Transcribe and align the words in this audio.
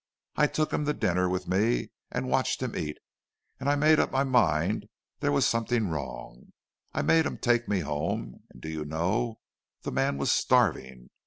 I 0.35 0.47
took 0.47 0.73
him 0.73 0.85
to 0.85 0.93
dinner 0.93 1.29
with 1.29 1.47
me 1.47 1.91
and 2.09 2.27
watched 2.27 2.63
him 2.63 2.75
eat, 2.75 2.97
and 3.59 3.69
I 3.69 3.75
made 3.75 3.99
up 3.99 4.11
my 4.11 4.23
mind 4.23 4.87
there 5.19 5.31
was 5.31 5.45
something 5.45 5.89
wrong. 5.89 6.53
I 6.91 7.03
made 7.03 7.27
him 7.27 7.37
take 7.37 7.67
me 7.67 7.81
home, 7.81 8.41
and 8.49 8.59
do 8.59 8.67
you 8.69 8.83
know, 8.83 9.37
the 9.83 9.91
man 9.91 10.17
was 10.17 10.31
starving! 10.31 11.11